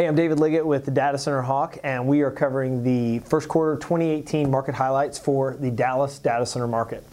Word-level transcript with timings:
Hey, 0.00 0.08
I'm 0.08 0.14
David 0.14 0.40
Liggett 0.40 0.66
with 0.66 0.86
the 0.86 0.90
Data 0.90 1.18
Center 1.18 1.42
Hawk, 1.42 1.76
and 1.84 2.06
we 2.06 2.22
are 2.22 2.30
covering 2.30 2.82
the 2.82 3.18
first 3.18 3.50
quarter 3.50 3.76
2018 3.76 4.50
market 4.50 4.74
highlights 4.74 5.18
for 5.18 5.58
the 5.60 5.70
Dallas 5.70 6.18
data 6.18 6.46
center 6.46 6.66
market. 6.66 7.04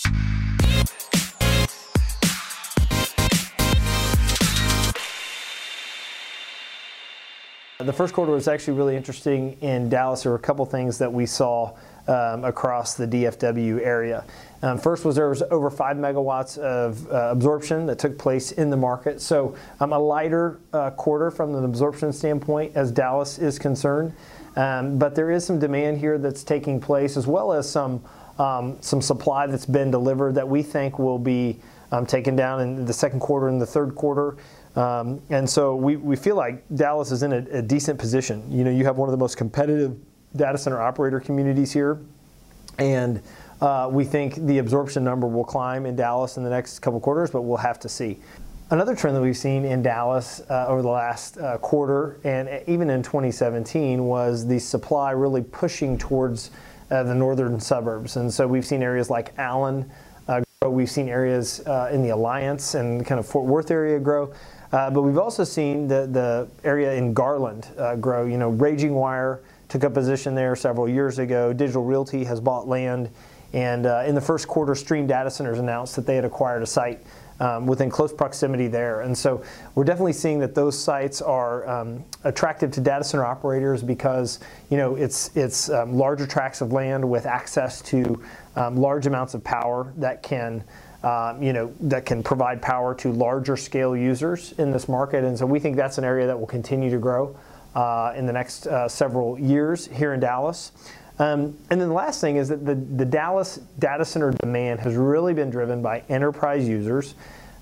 The 7.80 7.94
first 7.94 8.16
quarter 8.16 8.32
was 8.32 8.48
actually 8.48 8.76
really 8.76 8.96
interesting 8.96 9.56
in 9.62 9.88
Dallas. 9.88 10.24
There 10.24 10.32
were 10.32 10.38
a 10.38 10.42
couple 10.42 10.66
things 10.66 10.98
that 10.98 11.14
we 11.14 11.28
saw 11.28 11.76
um, 12.08 12.44
across 12.44 12.96
the 12.96 13.06
DFW 13.06 13.86
area. 13.86 14.26
Um, 14.64 14.80
first 14.80 15.06
was 15.06 15.16
there 15.16 15.30
was 15.30 15.44
over 15.52 15.70
five 15.70 15.96
megawatts 15.96 16.58
of 16.58 17.08
uh, 17.12 17.30
absorption 17.30 17.86
that 17.86 18.00
took 18.00 18.18
place 18.18 18.52
in 18.52 18.72
the 18.72 18.78
market. 18.78 19.22
So 19.22 19.56
um, 19.80 19.94
a 19.94 20.00
lighter 20.00 20.60
uh, 20.74 20.90
quarter 20.90 21.30
from 21.30 21.54
an 21.54 21.66
absorption 21.66 22.12
standpoint 22.12 22.72
as 22.76 22.92
Dallas 22.92 23.38
is 23.38 23.60
concerned. 23.60 24.12
Um, 24.56 24.98
but 24.98 25.14
there 25.14 25.30
is 25.30 25.46
some 25.46 25.60
demand 25.60 26.00
here 26.00 26.18
that's 26.18 26.44
taking 26.44 26.82
place 26.82 27.16
as 27.16 27.28
well 27.28 27.54
as 27.54 27.70
some 27.70 28.04
um, 28.40 28.78
some 28.82 29.04
supply 29.04 29.46
that's 29.46 29.66
been 29.68 29.92
delivered 29.92 30.34
that 30.36 30.48
we 30.48 30.64
think 30.64 30.98
will 30.98 31.20
be 31.20 31.60
um, 31.92 32.06
taken 32.06 32.36
down 32.36 32.62
in 32.62 32.86
the 32.86 32.94
second 32.94 33.20
quarter 33.20 33.48
and 33.48 33.62
the 33.62 33.66
third 33.66 33.96
quarter. 33.96 34.38
Um, 34.76 35.22
and 35.30 35.50
so 35.50 35.76
we, 35.76 35.96
we 35.96 36.16
feel 36.16 36.36
like 36.36 36.64
Dallas 36.76 37.12
is 37.12 37.24
in 37.24 37.34
a, 37.34 37.38
a 37.52 37.62
decent 37.62 38.00
position. 38.00 38.50
You 38.52 38.64
know, 38.64 38.72
you 38.72 38.86
have 38.86 38.98
one 38.98 39.10
of 39.10 39.12
the 39.12 39.18
most 39.18 39.38
competitive 39.38 39.98
data 40.36 40.58
center 40.58 40.82
operator 40.82 41.20
communities 41.20 41.72
here. 41.72 42.00
And 42.78 43.22
uh, 43.60 43.90
we 43.92 44.04
think 44.06 44.36
the 44.36 44.60
absorption 44.60 45.04
number 45.04 45.28
will 45.28 45.44
climb 45.44 45.86
in 45.86 45.96
Dallas 45.96 46.38
in 46.38 46.44
the 46.44 46.50
next 46.50 46.80
couple 46.80 47.00
quarters, 47.00 47.32
but 47.32 47.42
we'll 47.42 47.58
have 47.58 47.80
to 47.80 47.90
see. 47.90 48.20
Another 48.70 48.96
trend 48.96 49.16
that 49.16 49.22
we've 49.22 49.38
seen 49.38 49.64
in 49.64 49.82
Dallas 49.82 50.42
uh, 50.50 50.68
over 50.68 50.82
the 50.82 50.90
last 50.90 51.38
uh, 51.38 51.58
quarter 51.58 52.20
and 52.26 52.62
even 52.68 52.90
in 52.90 53.02
2017 53.02 54.04
was 54.04 54.46
the 54.46 54.60
supply 54.60 55.12
really 55.12 55.42
pushing 55.42 55.98
towards 55.98 56.52
uh, 56.92 57.02
the 57.04 57.16
northern 57.16 57.60
suburbs. 57.60 58.18
And 58.18 58.32
so 58.32 58.46
we've 58.46 58.66
seen 58.66 58.84
areas 58.84 59.10
like 59.10 59.34
Allen 59.38 59.90
we've 60.66 60.90
seen 60.90 61.08
areas 61.08 61.62
uh, 61.68 61.88
in 61.94 62.02
the 62.02 62.10
Alliance 62.10 62.74
and 62.74 63.06
kind 63.06 63.20
of 63.20 63.28
Fort 63.28 63.46
Worth 63.46 63.70
area 63.70 64.00
grow. 64.00 64.34
but 64.72 65.04
we've 65.04 65.20
also 65.20 65.44
seen 65.44 65.88
the, 65.88 66.08
the 66.08 66.48
area 66.64 66.94
in 66.96 67.14
Garland 67.14 67.68
grow. 68.02 68.26
You 68.26 68.40
know, 68.40 68.52
RagingWire 68.52 69.40
took 69.70 69.84
a 69.84 69.90
position 69.92 70.34
there 70.34 70.56
several 70.56 70.90
years 70.90 71.20
ago. 71.20 71.54
Digital 71.54 71.84
Realty 71.84 72.24
has 72.24 72.42
bought 72.42 72.68
land, 72.68 73.12
and 73.54 73.86
uh, 73.86 74.04
in 74.08 74.16
the 74.16 74.22
first 74.22 74.48
quarter, 74.48 74.74
Stream 74.74 75.06
Data 75.06 75.30
Centers 75.30 75.60
announced 75.60 75.96
that 75.96 76.08
they 76.08 76.16
had 76.16 76.26
acquired 76.26 76.64
a 76.64 76.66
site 76.66 77.04
um, 77.40 77.68
within 77.68 77.90
close 77.90 78.14
proximity 78.14 78.68
there. 78.68 79.02
And 79.02 79.18
so 79.18 79.44
we're 79.76 79.84
definitely 79.84 80.14
seeing 80.14 80.40
that 80.40 80.56
those 80.56 80.78
sites 80.78 81.22
are 81.22 81.68
um, 81.68 82.04
attractive 82.24 82.72
to 82.72 82.82
data 82.82 83.04
center 83.04 83.26
operators 83.26 83.84
because 83.84 84.40
you 84.70 84.78
know 84.78 84.96
it's 84.96 85.36
it's 85.36 85.70
um, 85.70 85.94
larger 85.98 86.26
tracts 86.26 86.62
of 86.62 86.72
land 86.72 87.08
with 87.08 87.26
access 87.26 87.82
to 87.84 88.22
um, 88.56 88.76
large 88.76 89.08
amounts 89.08 89.34
of 89.34 89.44
power 89.44 89.94
that 89.98 90.24
can. 90.24 90.64
Um, 91.04 91.44
you 91.44 91.54
know 91.54 91.72
that 91.82 92.08
can 92.08 92.24
provide 92.24 92.60
power 92.60 92.96
to 92.96 93.12
larger 93.12 93.56
scale 93.56 93.96
users 93.96 94.54
in 94.54 94.72
this 94.72 94.90
market, 94.90 95.24
and 95.24 95.38
so 95.38 95.46
we 95.46 95.60
think 95.60 95.76
that's 95.76 96.00
an 96.00 96.04
area 96.04 96.26
that 96.26 96.38
will 96.38 96.48
continue 96.48 96.90
to 96.90 96.98
grow 96.98 97.38
uh, 97.76 98.14
in 98.16 98.26
the 98.26 98.34
next 98.34 98.66
uh, 98.66 98.90
several 98.90 99.38
years 99.40 99.86
here 99.86 100.14
in 100.16 100.20
Dallas. 100.20 100.72
Um, 101.20 101.58
and 101.72 101.82
then 101.82 101.90
the 101.90 101.96
last 101.96 102.22
thing 102.22 102.36
is 102.36 102.50
that 102.50 102.66
the, 102.66 102.76
the 102.76 103.06
Dallas 103.06 103.60
data 103.80 104.06
center 104.06 104.32
demand 104.32 104.80
has 104.82 104.96
really 104.96 105.34
been 105.34 105.50
driven 105.50 105.82
by 105.82 106.04
enterprise 106.10 106.68
users 106.68 107.16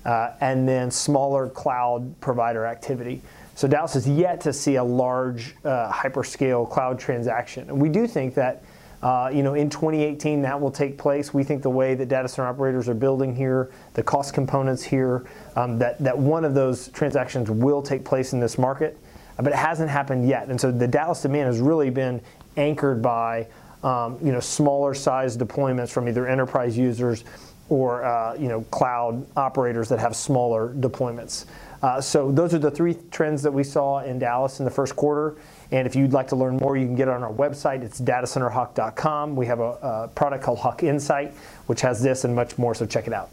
uh, 0.04 0.32
and 0.40 0.68
then 0.68 0.90
smaller 0.90 1.48
cloud 1.48 2.20
provider 2.20 2.66
activity. 2.66 3.22
So 3.54 3.66
Dallas 3.66 3.96
is 3.96 4.06
yet 4.06 4.42
to 4.42 4.52
see 4.52 4.76
a 4.76 4.84
large 4.84 5.56
uh, 5.64 5.90
hyperscale 5.90 6.68
cloud 6.70 6.98
transaction. 6.98 7.68
And 7.70 7.80
we 7.80 7.88
do 7.88 8.06
think 8.06 8.34
that 8.34 8.62
uh, 9.02 9.30
you 9.32 9.42
know, 9.42 9.54
in 9.54 9.68
2018, 9.68 10.42
that 10.42 10.58
will 10.58 10.70
take 10.70 10.96
place. 10.96 11.32
We 11.32 11.44
think 11.44 11.62
the 11.62 11.70
way 11.70 11.94
that 11.94 12.08
data 12.08 12.28
center 12.28 12.48
operators 12.48 12.88
are 12.88 12.94
building 12.94 13.36
here, 13.36 13.70
the 13.92 14.02
cost 14.02 14.32
components 14.32 14.82
here, 14.82 15.26
um, 15.54 15.78
that, 15.78 15.98
that 16.02 16.16
one 16.16 16.44
of 16.44 16.54
those 16.54 16.88
transactions 16.88 17.50
will 17.50 17.82
take 17.82 18.04
place 18.04 18.32
in 18.32 18.40
this 18.40 18.58
market 18.58 18.98
but 19.38 19.48
it 19.48 19.56
hasn't 19.56 19.90
happened 19.90 20.26
yet. 20.26 20.48
And 20.48 20.60
so 20.60 20.72
the 20.72 20.88
Dallas 20.88 21.22
demand 21.22 21.46
has 21.46 21.60
really 21.60 21.90
been 21.90 22.20
anchored 22.56 23.02
by 23.02 23.46
um, 23.82 24.18
you 24.22 24.32
know 24.32 24.40
smaller 24.40 24.94
size 24.94 25.36
deployments 25.36 25.90
from 25.90 26.08
either 26.08 26.26
enterprise 26.26 26.76
users 26.76 27.24
or 27.68 28.04
uh, 28.04 28.34
you 28.34 28.48
know 28.48 28.62
cloud 28.70 29.26
operators 29.36 29.88
that 29.88 29.98
have 29.98 30.16
smaller 30.16 30.72
deployments. 30.74 31.46
Uh, 31.82 32.00
so 32.00 32.32
those 32.32 32.54
are 32.54 32.58
the 32.58 32.70
three 32.70 32.96
trends 33.10 33.42
that 33.42 33.52
we 33.52 33.62
saw 33.62 34.00
in 34.00 34.18
Dallas 34.18 34.58
in 34.60 34.64
the 34.64 34.70
first 34.70 34.96
quarter. 34.96 35.36
And 35.72 35.86
if 35.86 35.94
you'd 35.94 36.12
like 36.12 36.28
to 36.28 36.36
learn 36.36 36.56
more, 36.56 36.76
you 36.76 36.86
can 36.86 36.94
get 36.94 37.08
it 37.08 37.14
on 37.14 37.22
our 37.22 37.32
website. 37.32 37.82
It's 37.82 38.00
datacenterhawk.com. 38.00 39.36
We 39.36 39.46
have 39.46 39.60
a, 39.60 39.72
a 39.82 40.10
product 40.14 40.42
called 40.42 40.58
Hawk 40.58 40.82
Insight, 40.82 41.34
which 41.66 41.80
has 41.82 42.02
this 42.02 42.24
and 42.24 42.34
much 42.34 42.56
more. 42.56 42.74
So 42.74 42.86
check 42.86 43.06
it 43.06 43.12
out. 43.12 43.30